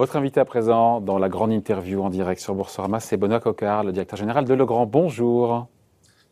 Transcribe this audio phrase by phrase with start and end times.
[0.00, 3.84] Votre invité à présent dans la grande interview en direct sur Boursorama, c'est Benoît Cocard,
[3.84, 4.86] le directeur général de Legrand.
[4.86, 5.66] Bonjour.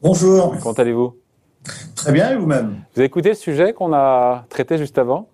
[0.01, 0.57] Bonjour.
[0.63, 1.15] Comment allez-vous?
[1.95, 2.69] Très bien, et vous-même?
[2.95, 5.29] Vous avez écouté le sujet qu'on a traité juste avant?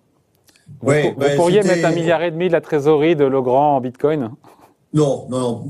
[0.81, 1.11] Oui.
[1.15, 4.29] Vous, vous pourriez mettre un milliard et demi de la trésorerie de Legrand en Bitcoin?
[4.93, 5.65] Non, non, non,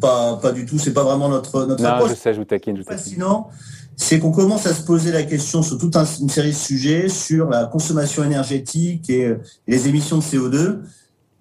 [0.00, 0.78] pas, pas du tout.
[0.78, 2.10] C'est pas vraiment notre, notre Non, approche.
[2.10, 2.76] je sais, je vous taquine.
[2.76, 3.02] Je vous taquine.
[3.04, 3.48] Fascinant,
[3.96, 7.08] c'est qu'on commence à se poser la question sur toute un- une série de sujets
[7.08, 9.34] sur la consommation énergétique et
[9.66, 10.78] les émissions de CO2.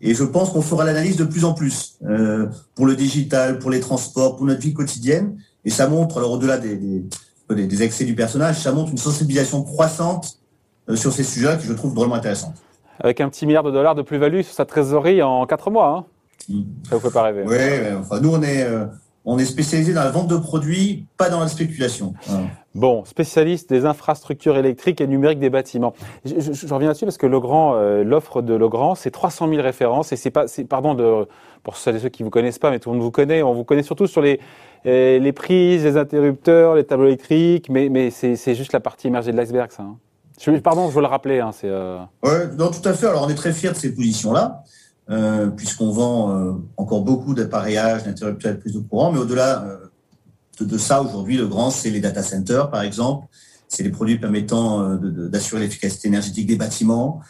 [0.03, 3.71] Et je pense qu'on fera l'analyse de plus en plus euh, pour le digital, pour
[3.71, 5.37] les transports, pour notre vie quotidienne.
[5.65, 6.75] Et ça montre, alors au-delà des,
[7.49, 10.39] des, excès du personnage, ça montre une sensibilisation croissante
[10.89, 12.55] euh, sur ces sujets-là que je trouve vraiment intéressante.
[12.99, 15.89] Avec un petit milliard de dollars de plus-value sur sa trésorerie en 4 mois.
[15.97, 16.05] Hein
[16.49, 16.61] Mm.
[16.89, 17.43] ça vous fait pas rêver.
[17.45, 18.85] Oui, enfin, nous, on est, euh,
[19.25, 22.13] on est spécialisé dans la vente de produits, pas dans la spéculation.
[22.27, 22.45] Voilà.
[22.75, 25.93] Bon, spécialiste des infrastructures électriques et numériques des bâtiments.
[26.25, 29.61] Je, je- je reviens là-dessus parce que Legrand, euh, l'offre de Legrand, c'est 300 000
[29.61, 31.27] références et c'est pas, c'est, pardon de,
[31.61, 33.43] pour celles et ceux qui vous connaissent pas, mais tout le monde vous connaît.
[33.43, 34.39] On vous connaît surtout sur les,
[34.87, 39.07] euh, les prises, les interrupteurs, les tableaux électriques, mais, mais c'est, c'est juste la partie
[39.07, 39.83] émergée de l'iceberg, ça.
[39.83, 39.97] hein.
[40.41, 41.39] Je, pardon, je veux le rappeler.
[41.39, 43.05] Hein, c'est, euh, Ouais, non, tout à fait.
[43.05, 44.63] Alors, on est très fiers de ces positions-là,
[45.09, 50.65] euh, puisqu'on vend euh, encore beaucoup d'appareillages, d'interrupteurs de prise de courant, mais au-delà euh,
[50.65, 53.27] de, ça, aujourd'hui, le grand, c'est les data centers, par exemple.
[53.67, 57.21] C'est les produits permettant d'assurer l'efficacité énergétique des bâtiments.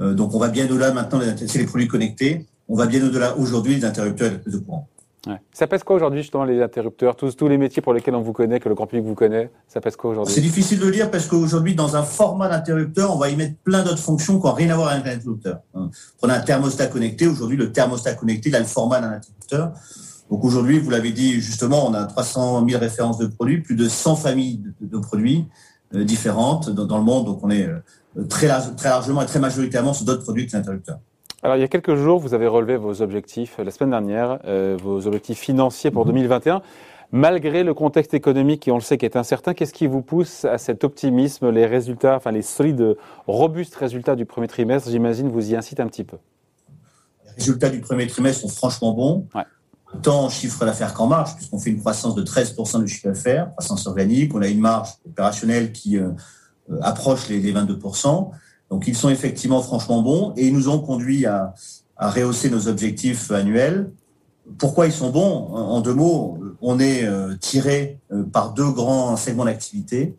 [0.00, 2.48] Donc, on va bien au-delà maintenant, c'est les produits connectés.
[2.68, 4.88] On va bien au-delà aujourd'hui des interrupteurs de prise de courant.
[5.26, 5.40] Ouais.
[5.52, 8.32] Ça pèse quoi aujourd'hui, justement, les interrupteurs, tous, tous les métiers pour lesquels on vous
[8.32, 10.92] connaît, que le grand public vous connaît, ça pèse quoi C'est aujourd'hui difficile de le
[10.92, 14.46] dire parce qu'aujourd'hui, dans un format d'interrupteur, on va y mettre plein d'autres fonctions qui
[14.46, 15.60] n'ont rien à voir avec un interrupteur.
[15.74, 15.90] Hein.
[16.18, 17.26] Prenez un thermostat connecté.
[17.26, 19.72] Aujourd'hui, le thermostat connecté, il a le format d'un interrupteur.
[20.30, 23.86] Donc aujourd'hui, vous l'avez dit justement, on a 300 000 références de produits, plus de
[23.88, 25.44] 100 familles de, produits
[25.94, 27.26] euh, différentes dans, le monde.
[27.26, 30.56] Donc on est euh, très, large- très largement et très majoritairement sur d'autres produits que
[30.56, 31.00] l'interrupteur.
[31.44, 34.38] Alors, il y a quelques jours, vous avez relevé vos objectifs, euh, la semaine dernière,
[34.44, 36.62] euh, vos objectifs financiers pour 2021.
[37.10, 40.44] Malgré le contexte économique qui, on le sait, qui est incertain, qu'est-ce qui vous pousse
[40.44, 45.50] à cet optimisme Les résultats, enfin les solides, robustes résultats du premier trimestre, j'imagine, vous
[45.50, 46.16] y incite un petit peu.
[47.26, 49.26] Les résultats du premier trimestre sont franchement bons.
[49.34, 49.42] Ouais.
[50.00, 53.50] Tant en chiffre d'affaires qu'en marge, puisqu'on fait une croissance de 13% du chiffre d'affaires,
[53.50, 54.34] croissance organique.
[54.34, 56.10] On a une marge opérationnelle qui euh,
[56.70, 58.30] euh, approche les, les 22%.
[58.72, 61.52] Donc, ils sont effectivement franchement bons et ils nous ont conduit à,
[61.98, 63.92] rehausser nos objectifs annuels.
[64.56, 65.52] Pourquoi ils sont bons?
[65.52, 70.16] En deux mots, on est euh, tiré euh, par deux grands segments d'activité.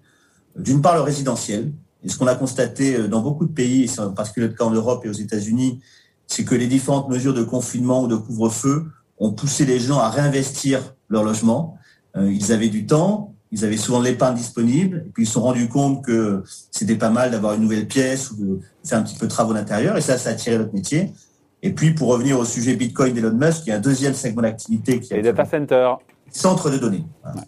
[0.55, 1.73] D'une part, le résidentiel.
[2.03, 4.69] Et ce qu'on a constaté euh, dans beaucoup de pays, en particulier le cas en
[4.69, 5.81] Europe et aux États-Unis,
[6.27, 8.85] c'est que les différentes mesures de confinement ou de couvre-feu
[9.17, 11.79] ont poussé les gens à réinvestir leur logement.
[12.15, 15.41] Ils avaient du temps, ils avaient souvent de l'épargne disponible, et puis ils se sont
[15.43, 19.15] rendus compte que c'était pas mal d'avoir une nouvelle pièce ou de faire un petit
[19.15, 21.13] peu de travaux d'intérieur, et ça, ça a attiré notre métier.
[21.61, 24.41] Et puis, pour revenir au sujet Bitcoin d'Elon Musk, il y a un deuxième segment
[24.41, 25.97] d'activité qui est Les data centers.
[26.31, 27.05] centre de données.
[27.23, 27.45] Voilà.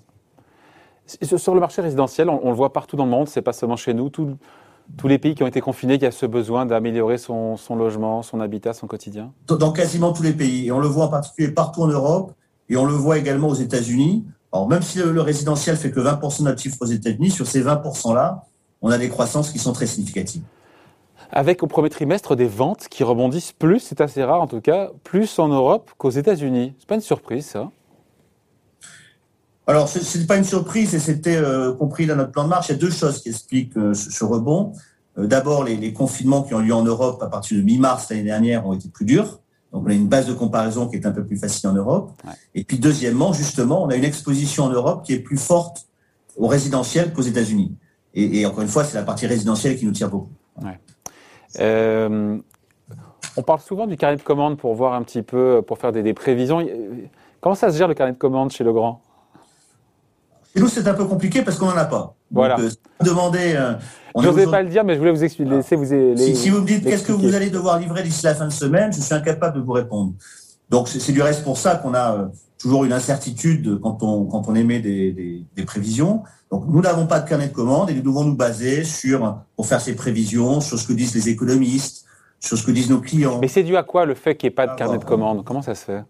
[1.21, 3.53] Sur sur le marché résidentiel, on, on le voit partout dans le monde, c'est pas
[3.53, 4.09] seulement chez nous.
[4.09, 4.37] Tout-
[4.97, 8.21] tous les pays qui ont été confinés, qui a ce besoin d'améliorer son, son logement,
[8.21, 9.33] son habitat, son quotidien.
[9.47, 10.67] dans dans quasiment tous les pays.
[10.67, 12.33] Et on le voit en particulier partout en Europe,
[12.69, 14.25] et on le voit également aux États-Unis.
[14.55, 17.61] Alors, même si le, résidentiel fait que 20% de notre chiffre aux États-Unis, sur ces
[17.61, 18.45] 20%-là,
[18.81, 20.43] on a des croissances qui sont très significatives.
[21.29, 24.91] Avec au premier trimestre des ventes qui rebondissent plus, c'est assez rare en tout cas,
[25.03, 26.73] plus en Europe qu'aux États-Unis.
[26.79, 27.69] C'est pas une surprise ça?
[29.67, 32.69] Alors, ce n'est pas une surprise et c'était euh, compris dans notre plan de marche.
[32.69, 34.71] Il y a deux choses qui expliquent euh, ce, ce rebond.
[35.17, 38.23] Euh, D'abord, les, les confinements qui ont lieu en Europe à partir de mi-mars l'année
[38.23, 39.41] dernière ont été plus durs.
[39.75, 42.13] Donc, on a une base de comparaison qui est un peu plus facile en Europe.
[42.23, 42.31] Ouais.
[42.53, 45.87] Et puis, deuxièmement, justement, on a une exposition en Europe qui est plus forte
[46.37, 47.75] au résidentiel qu'aux États-Unis.
[48.13, 50.29] Et, et encore une fois, c'est la partie résidentielle qui nous tire beaucoup.
[51.59, 52.37] Euh,
[53.35, 56.03] on parle souvent du carnet de commandes pour voir un petit peu, pour faire des,
[56.03, 56.65] des prévisions.
[57.41, 59.01] Comment ça se gère le carnet de commandes chez Legrand?
[60.55, 62.15] Et nous, c'est un peu compliqué parce qu'on n'en a pas.
[62.31, 62.55] Voilà.
[62.55, 63.53] Donc, euh, demander.
[63.55, 63.73] euh,
[64.15, 65.57] Je aujourd'hui- pas le dire, mais je voulais vous expliquer, Ah.
[65.57, 68.23] laisser vous les, Si, si vous me dites qu'est-ce que vous allez devoir livrer d'ici
[68.23, 70.13] la fin de semaine, je suis incapable de vous répondre.
[70.69, 72.25] Donc c'est du reste pour ça qu'on a euh,
[72.57, 76.23] toujours une incertitude quand on, quand on émet des, des, des prévisions.
[76.49, 79.65] Donc nous n'avons pas de carnet de commandes et nous devons nous baser sur, pour
[79.67, 82.05] faire ces prévisions, sur ce que disent les économistes,
[82.39, 83.39] sur ce que disent nos clients.
[83.41, 85.03] Mais c'est dû à quoi le fait qu'il n'y ait pas de Ah, carnet de
[85.03, 85.07] bon.
[85.09, 85.43] commandes?
[85.43, 86.03] Comment ça se fait?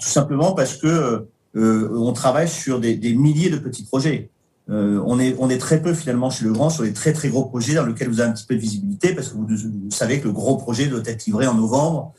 [0.00, 4.30] Tout simplement parce que euh, on travaille sur des, milliers de petits projets.
[4.70, 7.84] Euh, on, est, très peu finalement chez Legrand sur les très très gros projets dans
[7.84, 10.56] lesquels vous avez un petit peu de visibilité parce que vous, savez que le gros
[10.56, 12.14] projet doit être livré en novembre.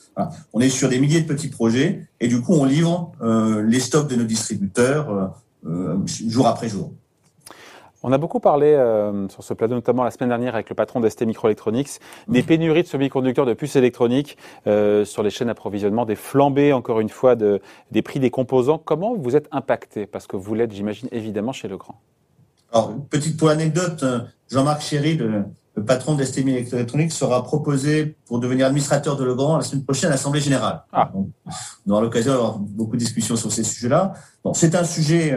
[0.53, 3.79] On est sur des milliers de petits projets et du coup on livre euh, les
[3.79, 5.27] stocks de nos distributeurs euh,
[5.65, 6.93] euh, jour après jour.
[8.07, 10.99] On a beaucoup parlé euh, sur ce plateau, notamment la semaine dernière avec le patron
[10.99, 14.37] d'ST Microelectronics, des pénuries de semi-conducteurs de puces électroniques
[14.67, 18.77] euh, sur les chaînes d'approvisionnement, des flambées, encore une fois, de, des prix des composants.
[18.77, 20.05] Comment vous êtes impacté?
[20.05, 21.99] Parce que vous l'êtes, j'imagine, évidemment chez Legrand.
[22.71, 24.19] Alors, petite pour anecdote, euh,
[24.51, 25.43] Jean-Marc Chéry, le,
[25.83, 30.41] patron d'ST Microelectronics, sera proposé pour devenir administrateur de Legrand la semaine prochaine à l'Assemblée
[30.41, 30.83] Générale.
[30.93, 31.11] Ah.
[31.87, 34.13] On aura l'occasion d'avoir beaucoup de discussions sur ces sujets-là.
[34.43, 35.35] Bon, c'est un sujet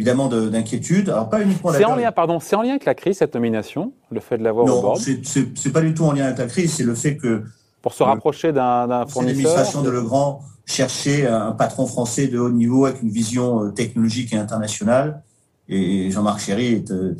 [0.00, 1.10] évidemment d'inquiétude.
[1.10, 1.72] Alors pas uniquement.
[1.74, 4.42] C'est en lien, pardon, c'est en lien avec la crise cette nomination, le fait de
[4.42, 4.98] l'avoir au board.
[4.98, 5.22] Non,
[5.54, 6.72] c'est pas du tout en lien avec la crise.
[6.72, 7.42] C'est le fait que
[7.82, 9.22] pour se rapprocher d'un fournisseur.
[9.22, 14.32] L'administration de Legrand cherchait un patron français de haut niveau avec une vision euh, technologique
[14.32, 15.22] et internationale.
[15.68, 17.14] Et Jean-Marc Chéry est, euh,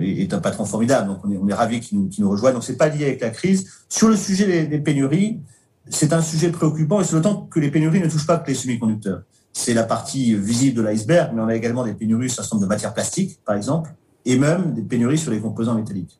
[0.00, 1.08] est un patron formidable.
[1.08, 2.54] Donc on est, on est ravis qu'il nous, qu nous rejoigne.
[2.54, 3.84] Donc c'est pas lié avec la crise.
[3.88, 5.40] Sur le sujet des, des pénuries,
[5.88, 8.54] c'est un sujet préoccupant et c'est d'autant que les pénuries ne touchent pas que les
[8.54, 9.22] semi-conducteurs
[9.52, 12.56] c'est la partie visible de l'iceberg, mais on a également des pénuries sur un certain
[12.56, 13.94] nombre de matières plastiques, par exemple,
[14.24, 16.18] et même des pénuries sur les composants métalliques.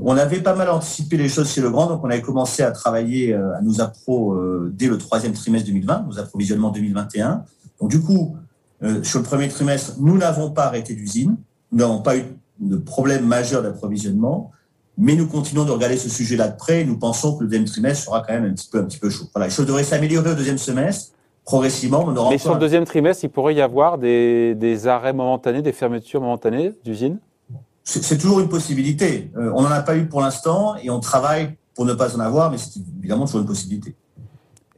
[0.00, 3.34] On avait pas mal anticipé les choses chez Legrand, donc on avait commencé à travailler
[3.34, 7.44] euh, à nos appros euh, dès le troisième trimestre 2020, nos approvisionnements 2021.
[7.78, 8.36] Donc du coup,
[8.82, 11.36] euh, sur le premier trimestre, nous n'avons pas arrêté d'usine,
[11.72, 12.24] nous n'avons pas eu
[12.60, 14.50] de problème majeur d'approvisionnement,
[14.96, 17.66] mais nous continuons de regarder ce sujet-là de près et nous pensons que le deuxième
[17.66, 19.26] trimestre sera quand même un petit peu, un petit peu chaud.
[19.34, 21.12] Voilà, les choses devraient s'améliorer au deuxième semestre,
[21.44, 22.04] progressivement.
[22.06, 25.62] On aura Mais sur le deuxième trimestre, il pourrait y avoir des, des arrêts momentanés,
[25.62, 27.18] des fermetures momentanées d'usines?
[27.84, 29.30] C'est toujours une possibilité.
[29.36, 32.20] Euh, on n'en a pas eu pour l'instant et on travaille pour ne pas en
[32.20, 33.96] avoir, mais c'est évidemment toujours une possibilité.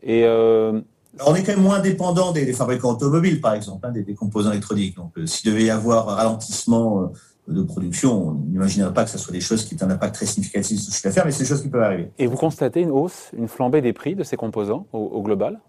[0.03, 0.81] Et euh...
[1.27, 4.15] on est quand même moins dépendant des, des fabricants automobiles, par exemple, hein, des, des,
[4.15, 4.97] composants électroniques.
[4.97, 7.07] Donc, euh, s'il devait y avoir un ralentissement euh,
[7.49, 10.27] de production, on n'imaginerait pas que ce soit des choses qui aient un impact très
[10.27, 12.11] significatif sur ce chiffre d'affaires, mais c'est des choses qui peuvent arriver.
[12.19, 15.61] Et vous constatez une hausse, une flambée des prix de ces composants au, au global?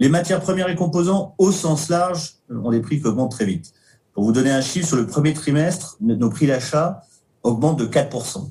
[0.00, 3.72] Les matières premières et composants, au sens large, ont des prix qui augmentent très vite.
[4.12, 7.02] Pour vous donner un chiffre, sur le premier trimestre, nos prix d'achat
[7.42, 8.50] augmentent de 4%.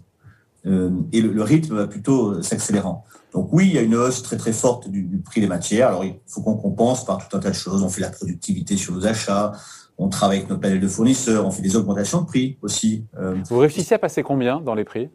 [0.66, 3.06] Euh, et le, rythme va plutôt euh, s'accélérant.
[3.34, 5.88] Donc oui, il y a une hausse très très forte du, prix des matières.
[5.90, 7.82] Alors il faut qu'on compense par tout un tas de choses.
[7.82, 9.54] On fait la productivité sur nos achats,
[9.98, 13.06] on travaille avec nos panels de fournisseurs, on fait des augmentations de prix aussi.
[13.18, 15.10] Euh, vous réussissez à passer combien dans les prix?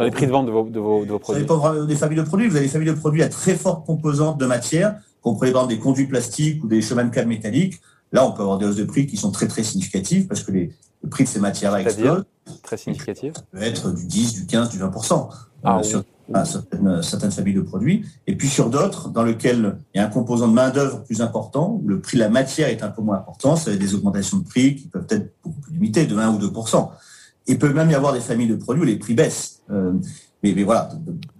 [0.00, 1.94] Dans les prix de vente de vos, de vos, de vos produits Ça dépend des
[1.94, 2.48] familles de produits.
[2.48, 5.76] Vous avez des familles de produits à très forte composante de matière, comprenez par exemple
[5.76, 7.80] des conduits plastiques ou des chemins de câble métalliques.
[8.10, 10.52] Là, on peut avoir des hausses de prix qui sont très très significatives parce que
[10.52, 12.24] les, le prix de ces matières-là explose.
[12.62, 13.34] Très significatif.
[13.34, 14.90] Ça peut être du 10, du 15, du 20
[15.62, 16.02] ah, euh, sur
[16.44, 18.06] certaines, certaines, familles de produits.
[18.26, 21.78] Et puis sur d'autres, dans lesquels il y a un composant de main-d'œuvre plus important,
[21.80, 24.38] où le prix de la matière est un peu moins important, ça a des augmentations
[24.38, 26.50] de prix qui peuvent être beaucoup plus limitées, de 1 ou 2
[27.50, 29.62] il peut même y avoir des familles de produits où les prix baissent.
[29.70, 29.92] Euh,
[30.42, 30.88] mais, mais, voilà.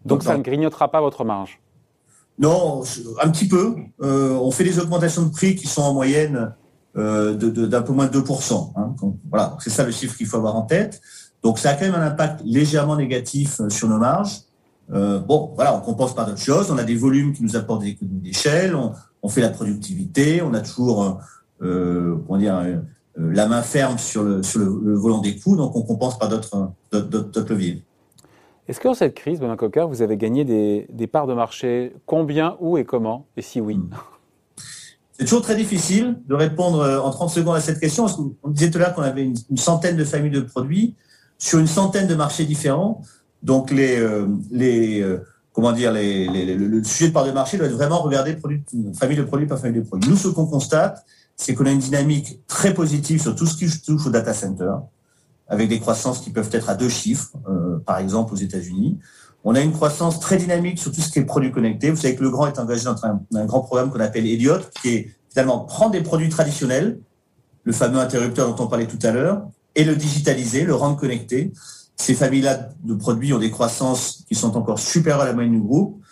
[0.04, 1.60] Donc, ça ne grignotera pas votre marge?
[2.38, 2.82] Non,
[3.22, 3.76] un petit peu.
[4.02, 6.54] Euh, on fait des augmentations de prix qui sont en moyenne
[6.96, 8.72] euh, d'un peu moins de 2%.
[8.76, 8.94] Hein.
[9.28, 11.00] voilà, c'est ça le chiffre qu'il faut avoir en tête.
[11.42, 14.40] Donc ça a quand même un impact légèrement négatif sur nos marges.
[14.88, 16.70] bon, voilà, on compense par d'autres choses.
[16.70, 18.74] On a des volumes qui nous apportent des économies d'échelle.
[18.74, 18.92] On,
[19.22, 20.42] on, fait la productivité.
[20.42, 21.20] On a toujours,
[21.60, 22.78] comment dire, euh,
[23.16, 27.52] la main ferme sur le, sur le, volant des coûts, donc on compense par d'autres
[27.52, 27.82] leviers.
[28.68, 31.92] Est-ce que dans cette crise, Benoît Coquart, vous avez gagné des, des, parts de marché?
[32.06, 33.26] Combien, où et comment?
[33.36, 33.76] Et si oui?
[33.76, 33.90] Hmm.
[35.18, 38.06] C'est toujours très difficile de répondre euh, en 30 secondes à cette question.
[38.42, 40.94] On disait tout à l'heure qu'on avait une, centaine de familles de produits
[41.36, 43.02] sur une centaine de marchés différents.
[43.42, 45.04] Donc les, euh, les
[45.52, 48.62] comment dire, les, les, le sujet de part de marché doit être vraiment regardé produit,
[48.98, 50.08] famille de produits par famille de produits.
[50.08, 51.04] Nous, ce qu'on constate,
[51.40, 54.72] c'est qu'on a une dynamique très positive sur tout ce qui touche au data center,
[55.48, 58.98] avec des croissances qui peuvent être à deux chiffres, euh, par exemple aux États-Unis.
[59.42, 61.90] On a une croissance très dynamique sur tout ce qui est produits connectés.
[61.90, 64.90] Vous savez que le grand est engagé dans un, grand programme qu'on appelle Elliott, qui
[64.90, 67.00] est finalement prendre des produits traditionnels,
[67.64, 71.54] le fameux interrupteur dont on parlait tout à l'heure, et le digitaliser, le rendre connecté.
[71.96, 75.60] Ces familles-là de produits ont des croissances qui sont encore supérieures à la moyenne du
[75.60, 76.02] groupe.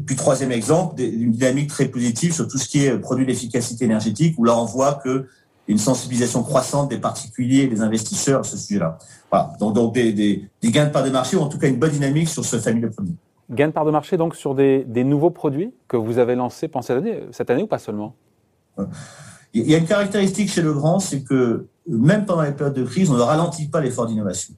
[0.00, 3.84] Et puis troisième exemple, une dynamique très positive sur tout ce qui est produit d'efficacité
[3.84, 5.26] énergétique, où là on voit que
[5.68, 8.98] une sensibilisation croissante des particuliers et des investisseurs à ce sujet-là.
[9.30, 9.52] Voilà.
[9.60, 11.78] Donc, donc des, des, des, gains de part de marché ou en tout cas une
[11.78, 13.14] bonne dynamique sur ce famille de produits.
[13.50, 16.66] Gains de part de marché donc sur des, des nouveaux produits que vous avez lancés
[16.66, 18.14] pendant cette année, cette année ou pas seulement?
[19.52, 23.10] Il y a une caractéristique chez Legrand, c'est que même pendant les périodes de crise,
[23.10, 24.54] on ne ralentit pas l'effort d'innovation.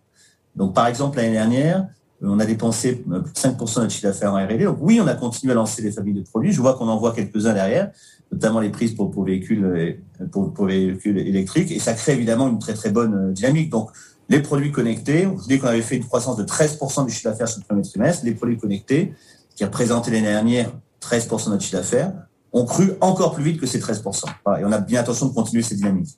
[0.54, 1.88] Donc par exemple l'année dernière,
[2.22, 4.64] on a dépensé plus de 5% de notre chiffre d'affaires en R&D.
[4.64, 6.52] Donc oui, on a continué à lancer des familles de produits.
[6.52, 7.90] Je vois qu'on en voit quelques-uns derrière,
[8.30, 11.70] notamment les prises pour, véhicules euh, pour, véhicules électriques.
[11.72, 13.70] Et ça crée évidemment une très très bonne euh, dynamique.
[13.70, 13.90] Donc
[14.28, 17.48] les produits connectés, je dis qu'on avait fait une croissance de 13% du chiffre d'affaires
[17.48, 18.24] sur le premier trimestre.
[18.24, 19.14] Les produits connectés,
[19.56, 20.70] qui représentaient l'année dernière
[21.02, 22.12] 13% de notre chiffre d'affaires,
[22.52, 24.26] ont cru encore plus vite que ces 13%.
[24.44, 26.10] Voilà, et on a bien intention de continuer cette dynamique.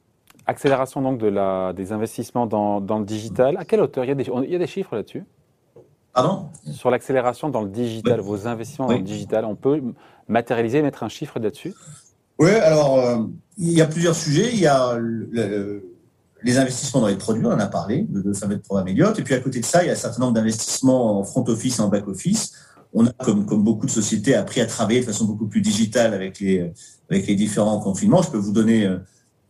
[0.47, 3.57] Accélération donc des investissements dans, dans le digital.
[3.57, 4.05] À quelle hauteur?
[4.05, 5.25] Il y a des, il y a des chiffres là-dessus?
[6.15, 6.47] Pardon?
[6.73, 9.83] Sur l'accélération dans le digital, vos investissements dans le digital, on peut
[10.29, 11.75] matérialiser, mettre un chiffre là-dessus?
[12.39, 13.19] Oui, alors euh,
[13.59, 14.51] il y a plusieurs sujets.
[14.53, 14.97] Il y a
[16.43, 19.19] les investissements dans les produits, on en a parlé, le, le fameux programme Elliott.
[19.19, 21.45] Et puis à côté de ça, il y a un certain nombre d'investissements en front
[21.49, 22.53] office et en back office.
[22.93, 26.15] On a, comme, comme beaucoup de sociétés, appris à travailler de façon beaucoup plus digitale
[26.15, 26.73] avec les,
[27.11, 28.23] avec les différents confinements.
[28.23, 28.89] Je peux vous donner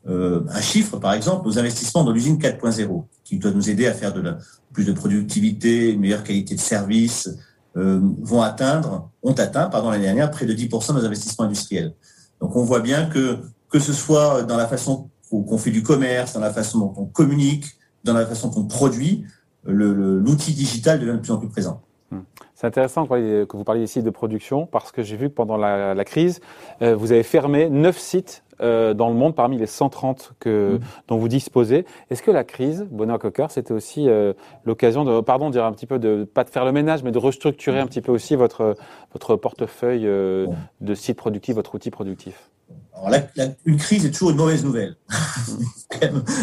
[0.06, 3.94] euh, un chiffre, par exemple, nos investissements dans l'usine 4.0, qui doit nous aider à
[3.94, 4.38] faire de la,
[4.72, 7.30] plus de productivité, une meilleure qualité de service,
[7.76, 11.94] euh, vont atteindre, ont atteint, pardon, l'année dernière, près de 10% de nos investissements industriels.
[12.40, 13.38] Donc on voit bien que,
[13.70, 17.06] que ce soit dans la façon qu'on fait du commerce, dans la façon dont on
[17.06, 17.64] communique,
[18.04, 19.24] dans la façon qu'on produit,
[19.64, 21.80] l'outil digital devient de plus en plus présent.
[22.10, 22.20] Hmm.
[22.54, 25.94] C'est intéressant que vous parliez ici de production parce que j'ai vu que pendant la,
[25.94, 26.40] la crise,
[26.82, 30.80] euh, vous avez fermé neuf sites euh, dans le monde parmi les 130 que, mm.
[31.08, 31.84] dont vous disposez.
[32.10, 34.32] Est-ce que la crise, Bonheur Cocker, c'était aussi euh,
[34.64, 37.18] l'occasion de, pardon, dire un petit peu de, pas de faire le ménage, mais de
[37.18, 38.76] restructurer un petit peu aussi votre,
[39.12, 40.46] votre portefeuille euh,
[40.80, 42.50] de sites productifs, votre outil productif?
[42.94, 44.96] Alors, la, une crise est toujours une mauvaise nouvelle.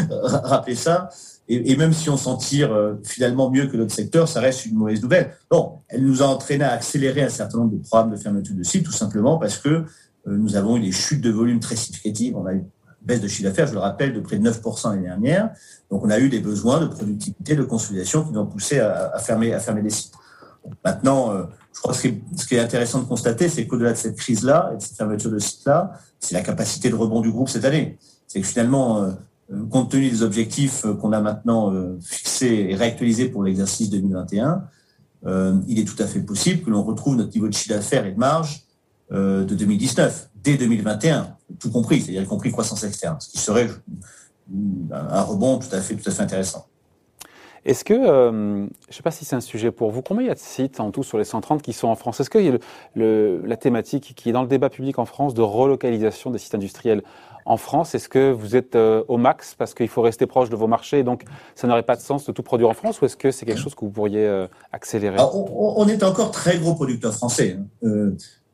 [0.10, 1.10] Rappelez ça.
[1.48, 2.70] Et, et, même si on s'en tire
[3.04, 5.34] finalement mieux que notre secteur, ça reste une mauvaise nouvelle.
[5.52, 8.64] Non, elle nous a entraîné à accélérer un certain nombre de programmes de fermeture de
[8.64, 9.86] sites, tout simplement parce que
[10.26, 12.36] nous avons eu des chutes de volume très significatives.
[12.38, 12.66] On a eu une
[13.02, 15.52] baisse de chiffre d'affaires, je le rappelle, de près de 9% l'année dernière.
[15.90, 19.18] Donc, on a eu des besoins de productivité, de consolidation qui nous ont poussé à,
[19.20, 20.14] fermer, à fermer des sites.
[20.86, 24.16] Maintenant, euh, je crois que ce qui est, intéressant de constater, c'est qu'au-delà de cette
[24.16, 27.66] crise-là et de cette fermeture de sites-là, c'est la capacité de rebond du groupe cette
[27.66, 27.98] année.
[28.28, 29.12] C'est que finalement, euh,
[29.72, 34.64] compte tenu des objectifs qu'on a maintenant fixés et réactualisés pour l'exercice 2021,
[35.68, 38.14] il est tout à fait possible que l'on retrouve notre niveau de chiffre d'affaires et
[38.14, 38.71] de marge euh,
[39.12, 43.70] de 2019, dès 2021, tout compris, c'est-à-dire y compris croissance externe, ce qui serait
[44.92, 46.66] un rebond tout à fait, tout à fait intéressant.
[47.64, 50.28] Est-ce que, euh, je ne sais pas si c'est un sujet pour vous, combien il
[50.28, 52.20] y a de sites en tout sur les 130 qui sont en France?
[52.20, 52.58] Est-ce qu'il y a
[52.96, 56.56] le, la thématique qui est dans le débat public en France de relocalisation des sites
[56.56, 57.04] industriels
[57.46, 57.94] en France?
[57.94, 61.00] Est-ce que vous êtes euh, au max parce qu'il faut rester proche de vos marchés
[61.00, 63.30] et donc ça n'aurait pas de sens de tout produire en France ou est-ce que
[63.30, 65.18] c'est quelque chose que vous pourriez accélérer?
[65.20, 67.60] On, on, est encore très gros producteur français.
[67.86, 68.14] Hein.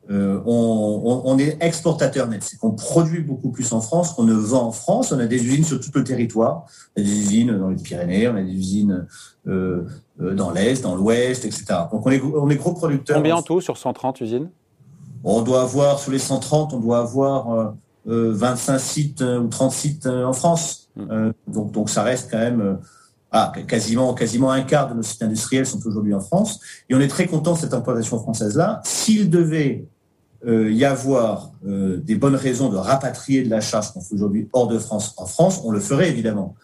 [0.09, 4.33] Euh, on, on, est exportateur net, c'est qu'on produit beaucoup plus en France qu'on ne
[4.33, 5.11] vend en France.
[5.11, 8.27] On a des usines sur tout le territoire, on a des usines dans les Pyrénées,
[8.29, 9.05] on a des usines
[9.47, 9.83] euh,
[10.21, 11.65] euh dans l'Est, dans l'Ouest, etc.
[11.91, 13.17] Donc on est, on est gros producteurs.
[13.17, 14.49] Combien en tout sur 130 usines?
[15.25, 17.75] On doit avoir, sur les 130, on doit avoir
[18.07, 20.89] euh, 25 euh, sites ou 30 sites en France.
[20.95, 21.31] Hmm.
[21.47, 22.79] donc, donc ça reste quand même...
[23.29, 26.61] Ah, quasiment, quasiment un quart de nos sites industriels sont aujourd'hui en France.
[26.89, 28.79] Et on est très content de cette implantation française-là.
[28.85, 29.85] S'il devait
[30.45, 34.47] euh, y avoir euh, des bonnes raisons de rapatrier de la charge qu'on fait aujourd'hui
[34.53, 36.55] hors de France en France, on le ferait évidemment.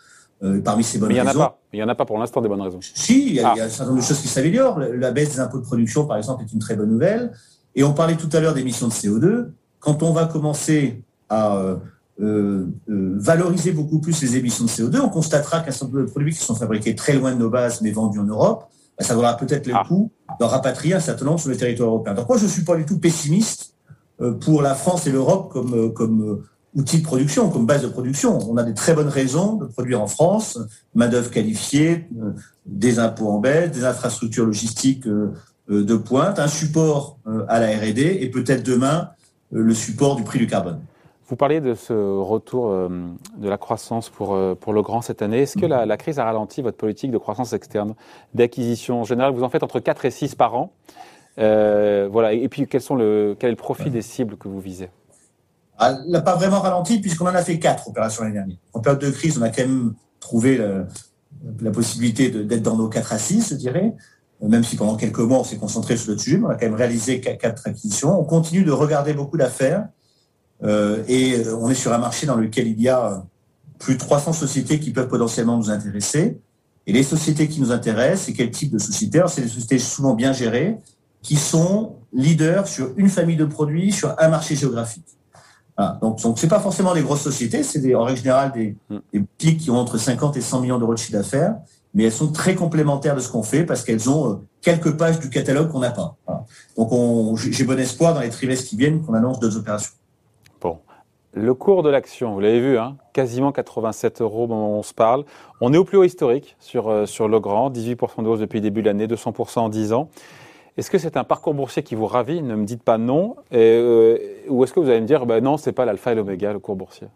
[0.43, 1.57] Euh, parmi ces bonnes Mais il y en a pas.
[1.71, 2.79] Il n'y en a pas pour l'instant des bonnes raisons.
[2.81, 4.77] Si, il y, y a un certain nombre de choses qui s'améliorent.
[4.77, 7.31] La baisse des impôts de production, par exemple, est une très bonne nouvelle.
[7.75, 9.51] Et on parlait tout à l'heure d'émissions de CO2.
[9.79, 11.75] Quand on va commencer à euh,
[12.21, 16.33] euh, valoriser beaucoup plus les émissions de CO2, on constatera qu'un certain nombre de produits
[16.33, 18.65] qui sont fabriqués très loin de nos bases mais vendus en Europe
[18.97, 19.83] bah, ça vaudra peut-être le ah.
[19.87, 22.13] coup de rapatrier un certain nombre sur le territoire européen.
[22.13, 23.75] Donc moi, je ne suis pas du tout pessimiste
[24.21, 26.43] euh, pour la France et l'Europe comme, euh, comme euh,
[26.75, 28.39] outil de production, comme base de production.
[28.49, 30.59] On a des très bonnes raisons de produire en France,
[30.95, 32.07] main-d'œuvre qualifiée,
[32.65, 35.07] des impôts en baisse, des infrastructures logistiques
[35.69, 39.09] de pointe, un support à la R&D et peut-être demain
[39.51, 40.79] le support du prix du carbone.
[41.33, 42.89] Vous parliez de ce retour euh,
[43.39, 45.41] de la croissance pour, euh, pour le grand cette année.
[45.41, 47.95] Est-ce que la, crise a ralenti votre politique de croissance externe,
[48.35, 50.73] d'acquisition En général, vous en faites entre 4 et 6 par an.
[51.39, 52.33] Euh, voilà.
[52.33, 54.91] Et puis, quels sont le, quel est le profit des cibles que vous visez?
[55.79, 58.57] Ah, Elle n'a pas vraiment ralenti puisqu'on en a fait 4 opérations l'année dernière.
[58.73, 63.11] En période de crise, on a quand même trouvé la, possibilité d'être dans nos 4
[63.11, 63.95] à 6, je dirais.
[64.39, 66.75] Même si pendant quelques mois, on s'est concentré sur le mais on a quand même
[66.75, 68.19] réalisé 4 acquisitions.
[68.19, 69.87] On continue de regarder beaucoup d'affaires.
[70.63, 73.23] Euh, et euh, on est sur un marché dans lequel il y a
[73.79, 76.39] plus de 300 sociétés qui peuvent potentiellement nous intéresser.
[76.85, 80.13] Et les sociétés qui nous intéressent, c'est quel type de sociétés C'est des sociétés souvent
[80.13, 80.77] bien gérées,
[81.21, 85.05] qui sont leaders sur une famille de produits, sur un marché géographique.
[86.01, 88.97] Donc, donc c'est pas forcément des grosses sociétés, c'est en règle générale des, mm.
[89.11, 91.55] des boutiques qui ont entre 50 et 100 millions d'euros de chiffre d'affaires,
[91.95, 95.19] mais elles sont très complémentaires de ce qu'on fait parce qu'elles ont euh, quelques pages
[95.19, 96.15] du catalogue qu'on n'a pas.
[96.77, 99.93] Donc, j'ai bon espoir dans les trimestres qui viennent qu'on annonce deux opérations.
[101.35, 104.83] Le cours de l'action, vous l'avez vu, hein, quasiment 87 euros au moment où on
[104.83, 105.25] se parle.
[105.61, 108.57] On est au plus haut historique sur, euh, sur le grand, 18% de hausse depuis
[108.57, 110.09] le début de l'année, 200% en 10 ans.
[110.77, 113.35] Est-ce que c'est un parcours boursier qui vous ravit Ne me dites pas non.
[113.51, 116.53] Euh, ou est-ce que vous allez me dire, bah non, c'est pas l'alpha et l'oméga,
[116.53, 117.07] le cours boursier?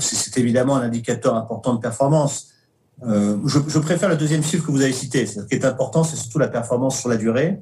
[0.00, 2.48] C'est évidemment un indicateur important de performance.
[3.06, 5.26] Euh, je, préfère le deuxième chiffre que vous avez cité.
[5.26, 7.60] Ce qui est important, c'est surtout la performance sur la durée.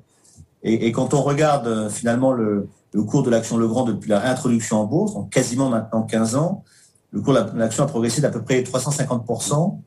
[0.62, 4.20] Et, et quand on regarde euh, finalement le, le, cours de l'action Legrand depuis la
[4.20, 6.64] réintroduction en bourse, donc quasiment maintenant 15 ans,
[7.10, 9.78] le cours de l'action a progressé d'à peu près 350%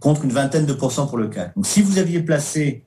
[0.00, 1.54] contre une vingtaine de pourcents pour le CAC.
[1.54, 2.84] Donc si vous aviez placé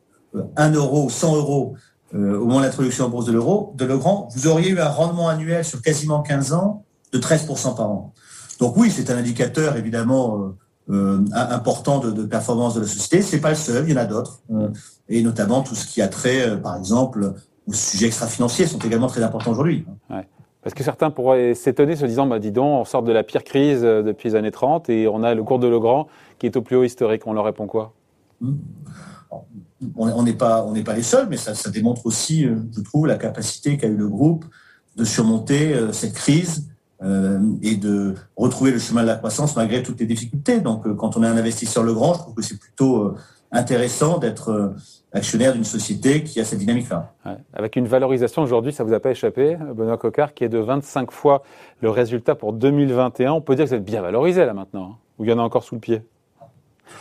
[0.55, 1.75] 1 euh, euro, 100 euros
[2.13, 4.89] euh, au moment de l'introduction en bourse de l'euro, de Legrand, vous auriez eu un
[4.89, 6.83] rendement annuel sur quasiment 15 ans
[7.13, 8.13] de 13% par an.
[8.59, 10.53] Donc oui, c'est un indicateur évidemment
[10.89, 13.21] euh, important de, de, performance de la société.
[13.21, 14.41] C'est pas le seul, il y en a d'autres,
[15.09, 17.33] et notamment tout ce qui a trait, par exemple,
[17.67, 19.85] aux sujets extra-financiers sont également très importants aujourd'hui.
[20.09, 20.27] Ouais.
[20.63, 23.43] Parce que certains pourraient s'étonner se disant, bah, dis donc, on sort de la pire
[23.43, 26.07] crise depuis les années 30 et on a le cours de Legrand
[26.39, 27.25] qui est au plus haut historique.
[27.25, 27.93] On leur répond quoi?
[28.41, 28.53] Mmh.
[29.95, 33.07] On n'est pas, on n'est pas les seuls, mais ça, ça démontre aussi, je trouve,
[33.07, 34.45] la capacité qu'a eu le groupe
[34.95, 36.67] de surmonter cette crise
[37.03, 40.61] euh, et de retrouver le chemin de la croissance malgré toutes les difficultés.
[40.61, 43.15] Donc, euh, quand on est un investisseur Legrand, je trouve que c'est plutôt euh,
[43.51, 44.75] intéressant d'être
[45.13, 47.13] actionnaire d'une société qui a cette dynamique-là.
[47.25, 47.37] Ouais.
[47.53, 51.11] Avec une valorisation aujourd'hui, ça vous a pas échappé, Benoît Cocard, qui est de 25
[51.11, 51.43] fois
[51.81, 53.31] le résultat pour 2021.
[53.31, 55.39] On peut dire que vous êtes bien valorisé là maintenant, hein, ou il y en
[55.39, 56.01] a encore sous le pied?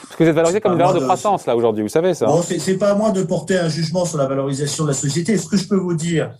[0.03, 2.15] Parce que vous êtes valorisé comme une valeur de, de croissance là aujourd'hui, vous savez
[2.15, 2.27] ça.
[2.27, 5.37] Bon, c'est pas à moi de porter un jugement sur la valorisation de la société.
[5.39, 6.33] Ce que je peux vous dire,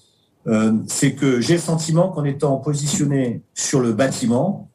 [0.47, 4.69] euh, c'est que j'ai le sentiment qu'en étant positionné sur le bâtiment,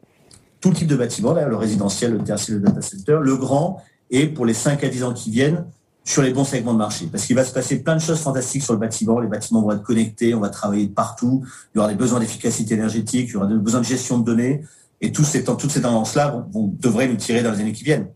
[0.60, 4.28] tout type de bâtiment, là, le résidentiel, le tertiaire, le data center, le grand, et
[4.28, 5.66] pour les 5 à 10 ans qui viennent,
[6.04, 7.08] sur les bons segments de marché.
[7.12, 9.20] Parce qu'il va se passer plein de choses fantastiques sur le bâtiment.
[9.20, 11.44] Les bâtiments vont être connectés, on va travailler partout.
[11.74, 14.26] Il y aura des besoins d'efficacité énergétique, il y aura des besoins de gestion de
[14.26, 14.64] données.
[15.00, 15.24] Et tous
[15.58, 18.08] toutes ces tendances-là vont, vont, devraient nous tirer dans les années qui viennent.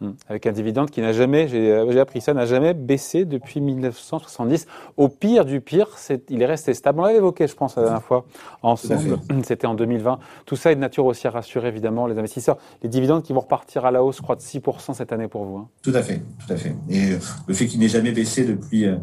[0.00, 0.14] Hum.
[0.28, 4.66] Avec un dividende qui n'a jamais, j'ai appris ça, n'a jamais baissé depuis 1970.
[4.96, 7.00] Au pire du pire, est, il est resté stable.
[7.00, 8.24] On l'avait évoqué, je pense, la dernière fois
[8.62, 9.18] ensemble.
[9.42, 10.20] C'était en 2020.
[10.46, 12.58] Tout ça est de nature aussi à rassurer évidemment les investisseurs.
[12.82, 15.44] Les dividendes qui vont repartir à la hausse, je crois, de 6% cette année pour
[15.44, 15.56] vous.
[15.58, 15.68] Hein.
[15.82, 16.76] Tout à fait, tout à fait.
[16.88, 18.96] Et euh, le fait qu'il n'ait jamais baissé depuis euh,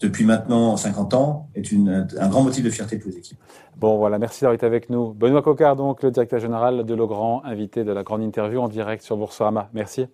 [0.00, 3.38] depuis maintenant 50 ans est une, un grand motif de fierté pour les équipes.
[3.76, 5.12] Bon, voilà, merci d'avoir été avec nous.
[5.12, 9.04] Benoît Cocard, donc le directeur général de Legrand, invité de la grande interview en direct
[9.04, 9.70] sur Boursorama.
[9.72, 10.06] Merci.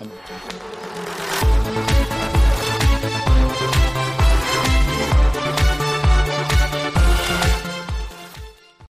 [0.00, 0.63] 嗯。